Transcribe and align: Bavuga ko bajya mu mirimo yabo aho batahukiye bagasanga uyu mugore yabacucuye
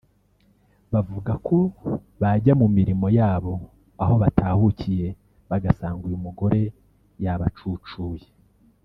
Bavuga 0.93 1.33
ko 1.47 1.57
bajya 2.21 2.53
mu 2.61 2.67
mirimo 2.77 3.07
yabo 3.19 3.53
aho 4.01 4.13
batahukiye 4.21 5.07
bagasanga 5.49 6.01
uyu 6.09 6.17
mugore 6.25 6.61
yabacucuye 7.23 8.25